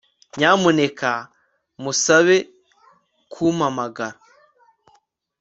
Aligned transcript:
Nyamuneka 0.37 1.11
musabe 1.81 2.37
kumpamagara 3.31 4.17